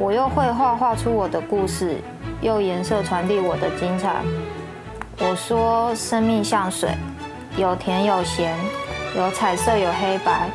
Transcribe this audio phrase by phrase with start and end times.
[0.00, 1.98] 我又绘画画出我的故事，
[2.40, 4.22] 用颜色传递我的精彩。
[5.18, 6.88] 我说，生命像水，
[7.58, 8.56] 有甜有咸，
[9.14, 10.48] 有彩色有黑白。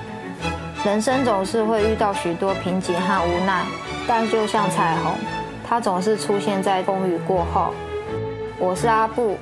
[0.84, 3.63] 人生总是会遇到许多瓶颈和无奈，
[4.08, 5.13] 但就像彩虹，
[5.64, 7.72] 它总是出现在风雨过后。
[8.58, 9.38] 我是阿布，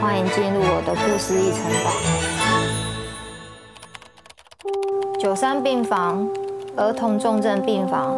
[0.00, 1.90] 欢迎进入我的故事一层堡。
[5.20, 6.26] 九三病房，
[6.74, 8.16] 儿童重症病房，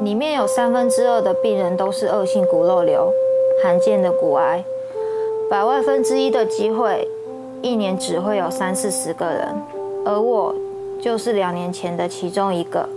[0.00, 3.12] 里面有三分之二的病人都是恶性骨肉瘤，
[3.62, 4.64] 罕见的骨癌。
[5.50, 7.08] 百万分之一的机会，
[7.62, 9.54] 一年只会有三四十个人，
[10.04, 10.54] 而我
[11.00, 12.88] 就是两年前的其中一个。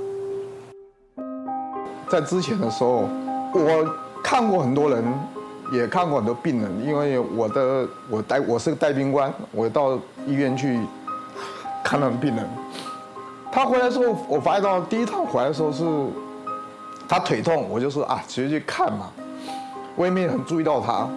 [2.10, 3.04] 在之前的时候，
[3.54, 5.04] 我看过很多人，
[5.72, 10.80] 也看过很多病人，因为我的我带我是个带兵官，我到医院去
[11.84, 12.46] 看那病人。
[13.52, 15.84] 他回来的时候，我发现到第一趟回来的时候是
[17.08, 19.10] 他腿痛，我就说啊，直接去看嘛。
[19.96, 21.08] 我也没有很注意到他。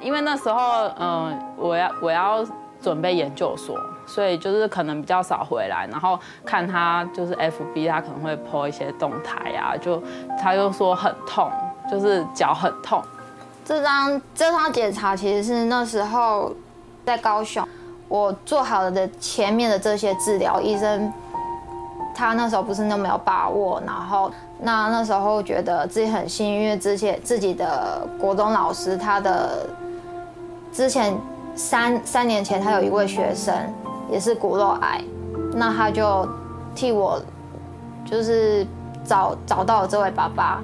[0.00, 2.44] 因为那时候，嗯，我要我要
[2.80, 10.02] 准备研究所，所以就是可能比较少回来，然后看他就是 FB，他可能会 po 一些动态啊，就
[10.40, 11.50] 他就说很痛，
[11.90, 13.02] 就是脚很痛。
[13.64, 16.52] 这张这张检查其实是那时候
[17.06, 17.66] 在高雄，
[18.08, 21.12] 我做好了的前面的这些治疗，医生
[22.12, 24.30] 他那时候不是那么有把握，然后
[24.62, 29.66] 那那时候觉得自己很幸运，因为之前自己的国中老师他的。
[30.72, 31.14] 之前
[31.54, 33.54] 三三年前，他有一位学生
[34.10, 35.04] 也是骨肉癌，
[35.52, 36.26] 那他就
[36.74, 37.20] 替我
[38.06, 38.66] 就是
[39.04, 40.62] 找找到了这位爸爸，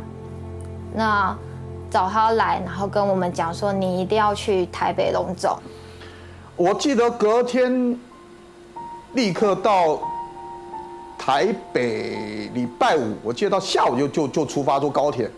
[0.95, 1.37] 那
[1.91, 5.59] 找他来，然后跟我们讲说，你一定要去台北龙总。
[6.57, 7.95] 我记得隔天
[9.13, 9.99] 立刻到
[11.29, 15.31] 台北，礼拜五，我记得到下午就就就出发坐高铁。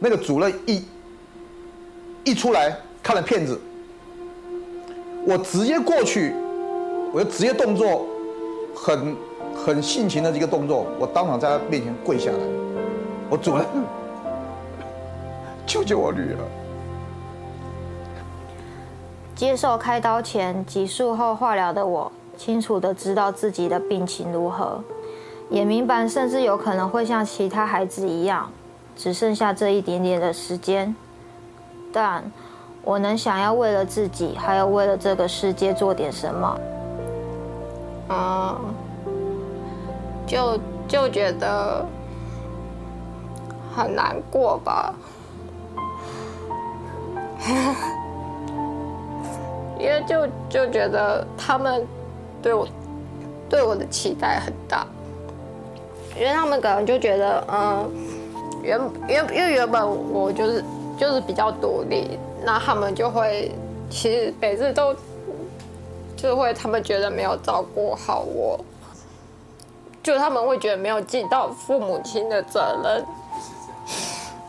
[0.00, 0.84] 那个主任一
[2.24, 2.76] 一出来。
[3.00, 3.58] 看了片子，
[5.24, 6.34] 我直接过去，
[7.12, 8.04] 我就直接动作，
[8.74, 9.16] 很
[9.54, 12.38] 很性情的这个动作，我当场在他面前跪下来，
[13.30, 13.64] 我主任，
[15.66, 16.38] 救救我女儿！
[19.34, 24.82] 接受开刀前及术后化疗的我，清楚的知道自己的病情如何，
[25.50, 28.50] 也明白甚至有可能会像其他孩子一样，
[28.96, 30.96] 只剩下这一点点的时间，
[31.92, 32.24] 但。
[32.82, 36.58] 我能想要为了自己，还有为了这个世界做点什么？
[38.08, 38.56] 嗯，
[40.26, 40.58] 就
[40.88, 41.84] 就觉得
[43.76, 44.94] 很难过吧，
[49.78, 51.86] 因为就就觉得他们
[52.42, 52.66] 对我
[53.48, 54.86] 对我的期待很大，
[56.16, 57.90] 因为他们可能就觉得，嗯，
[58.62, 60.64] 原原因为原本我就是
[60.98, 62.18] 就是比较独立。
[62.42, 63.52] 那他们就会，
[63.90, 64.96] 其实每次都，
[66.16, 68.58] 就会他们觉得没有照顾好我，
[70.02, 73.04] 就他们会觉得没有尽到父母亲的责任，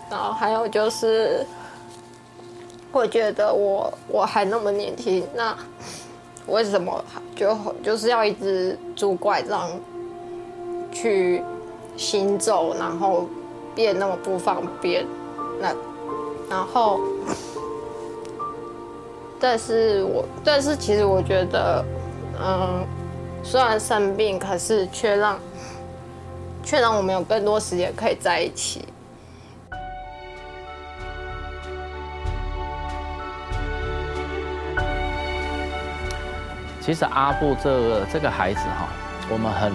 [0.09, 1.45] 然后还有就是，
[2.93, 5.53] 会觉得我我还那么年轻，那
[6.47, 7.03] 为什么
[7.35, 9.69] 就就是要一直拄拐杖
[10.91, 11.43] 去
[11.97, 13.27] 行走，然后
[13.75, 15.05] 变那么不方便？
[15.59, 15.73] 那
[16.49, 16.99] 然后。
[19.43, 21.83] 但是我，但是其实我觉得，
[22.39, 22.85] 嗯，
[23.41, 25.39] 虽然生病，可是却让，
[26.63, 28.85] 却让我们有更多时间可以在一起。
[36.81, 38.87] 其实阿布这个这个孩子哈，
[39.29, 39.71] 我们很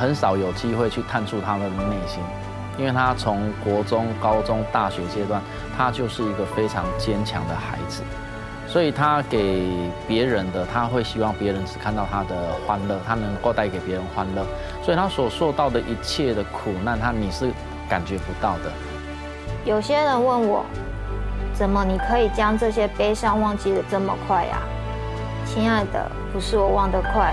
[0.00, 2.22] 很少有机会去探出他的内心，
[2.78, 5.42] 因为他从国中、高中、大学阶段，
[5.76, 8.02] 他就是一个非常坚强的孩子。
[8.66, 9.68] 所以他给
[10.08, 12.34] 别人的，他会希望别人只看到他的
[12.66, 14.42] 欢乐，他能够带给别人欢乐。
[14.82, 17.52] 所以他所受到的一切的苦难，他你是
[17.86, 18.72] 感觉不到的。
[19.66, 20.64] 有些人问我，
[21.52, 24.58] 怎么你可以将这些悲伤忘记的这么快呀？
[25.54, 27.32] 亲爱的，不是我忘得快，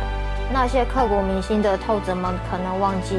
[0.54, 3.18] 那些刻骨铭心的痛怎么可能忘记？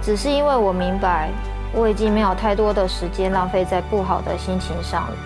[0.00, 1.28] 只是因为我明白，
[1.74, 5.16] 我已经没有太多的时间浪费在不好的心情上了。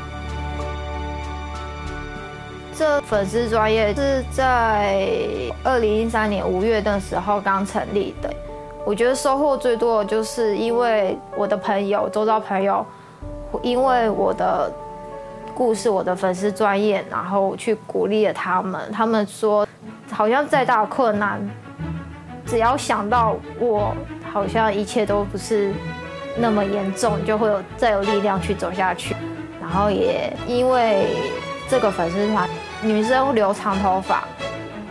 [2.76, 5.06] 这粉丝专业是在
[5.62, 8.28] 二零一三年五月的时候刚成立的。
[8.84, 12.84] 我觉得收获最多的就是因为我的朋友、周遭朋友，
[13.62, 14.72] 因为我的
[15.58, 18.80] 故事、我的粉丝专业，然后去鼓励了他们。
[18.92, 19.66] 他们说，
[20.08, 21.40] 好像再大困难，
[22.46, 23.92] 只要想到我，
[24.32, 25.74] 好像一切都不是
[26.36, 29.16] 那么严重，就会有再有力量去走下去。
[29.60, 31.08] 然后也因为
[31.68, 32.48] 这个粉丝团，
[32.80, 34.22] 女生留长头发，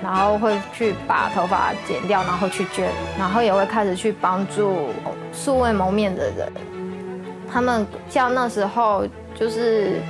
[0.03, 4.89] 然后会去把头发剪掉，然后去捐，然后也会开始去帮助
[5.31, 6.51] 素未谋面的人。
[7.49, 10.01] 他们像那时候就是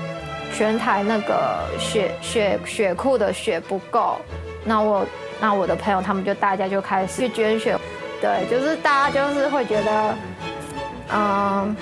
[0.53, 4.17] 全台那个血血血库的血不够，
[4.65, 5.05] 那我
[5.39, 7.77] 那我的朋友他们就大家就开始去捐血，
[8.19, 10.15] 对，就是大家就是会觉得，
[11.13, 11.75] 嗯，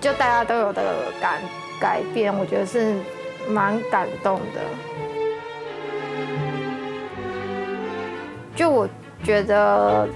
[0.00, 0.82] 就大家都有的
[1.20, 1.40] 感
[1.78, 2.94] 改变，我觉得是
[3.48, 4.60] 蛮感动的。
[8.54, 8.88] 就我
[9.22, 10.08] 觉得，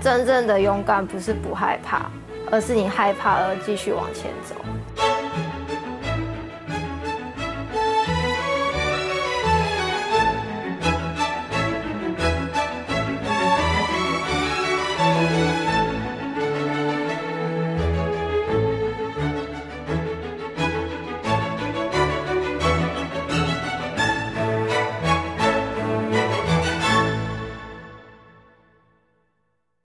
[0.00, 2.10] 真正的勇敢不是不害怕，
[2.50, 4.56] 而是你害怕而继续往前走。